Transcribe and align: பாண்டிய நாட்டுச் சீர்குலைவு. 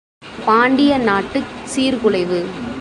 பாண்டிய 0.45 0.97
நாட்டுச் 0.97 1.53
சீர்குலைவு. 1.75 2.39